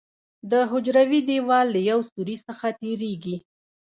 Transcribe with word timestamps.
د 0.51 0.53
حجروي 0.69 1.19
دیوال 1.29 1.65
له 1.75 1.79
یو 1.89 1.99
سوري 2.11 2.37
څخه 2.47 2.65
تېریږي. 2.81 3.37